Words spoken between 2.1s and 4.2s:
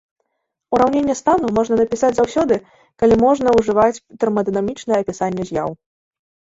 заўсёды, калі можна ўжываць